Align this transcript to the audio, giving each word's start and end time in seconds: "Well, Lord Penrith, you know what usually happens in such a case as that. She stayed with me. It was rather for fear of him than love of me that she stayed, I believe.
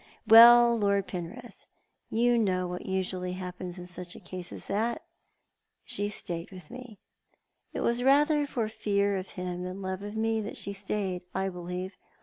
"Well, 0.25 0.75
Lord 0.79 1.05
Penrith, 1.05 1.67
you 2.09 2.35
know 2.39 2.67
what 2.67 2.87
usually 2.87 3.33
happens 3.33 3.77
in 3.77 3.85
such 3.85 4.15
a 4.15 4.19
case 4.19 4.51
as 4.51 4.65
that. 4.65 5.05
She 5.85 6.09
stayed 6.09 6.49
with 6.49 6.71
me. 6.71 6.97
It 7.71 7.81
was 7.81 8.01
rather 8.01 8.47
for 8.47 8.67
fear 8.67 9.15
of 9.15 9.29
him 9.37 9.61
than 9.61 9.83
love 9.83 10.01
of 10.01 10.15
me 10.15 10.41
that 10.41 10.57
she 10.57 10.73
stayed, 10.73 11.25
I 11.35 11.49
believe. 11.49 11.97